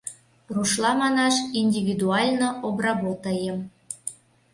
Рушла 0.55 0.91
манаш, 1.01 1.35
индивидуально 1.61 2.47
обработаем... 2.69 3.57